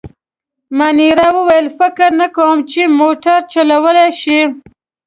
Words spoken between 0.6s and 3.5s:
مانیرا وویل: فکر نه کوم، چي موټر